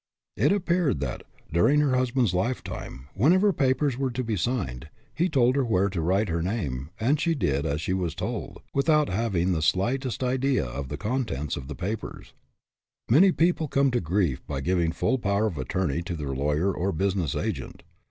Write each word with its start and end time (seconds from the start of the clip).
It 0.35 0.51
appeared 0.51 0.99
that, 1.01 1.21
during 1.53 1.79
her 1.81 1.95
husband's 1.95 2.33
lifetime, 2.33 3.05
whenever 3.13 3.53
papers 3.53 3.99
were 3.99 4.09
to 4.09 4.23
be 4.23 4.35
signed, 4.35 4.89
he 5.13 5.29
told 5.29 5.55
her 5.55 5.63
where 5.63 5.89
to 5.91 6.01
write 6.01 6.27
her 6.27 6.41
name, 6.41 6.89
and 6.99 7.21
she 7.21 7.35
did 7.35 7.67
as 7.67 7.81
she 7.81 7.93
was 7.93 8.15
told, 8.15 8.63
without 8.73 9.09
having 9.09 9.51
the 9.51 9.61
slight 9.61 10.03
est 10.03 10.23
idea 10.27 10.65
of 10.65 10.89
the 10.89 10.97
contents 10.97 11.55
of 11.55 11.67
the 11.67 11.75
papers. 11.75 12.33
Many 13.11 13.31
people 13.31 13.67
have 13.67 13.73
come 13.73 13.91
to 13.91 14.01
grief 14.01 14.41
by 14.47 14.59
giving 14.61 14.91
full 14.91 15.19
power 15.19 15.45
of 15.45 15.59
attorney 15.59 16.01
to 16.01 16.15
their 16.15 16.33
lawyer 16.33 16.73
or 16.73 16.91
busi 16.91 17.17
ness 17.17 17.35
agent. 17.35 17.83